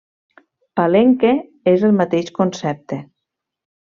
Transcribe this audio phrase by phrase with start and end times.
[0.79, 1.33] Palenque
[1.73, 3.01] és el mateix concepte.